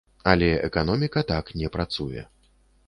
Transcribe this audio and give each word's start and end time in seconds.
Але 0.31 0.47
эканоміка 0.69 1.25
так 1.35 1.55
не 1.63 1.73
працуе. 1.77 2.29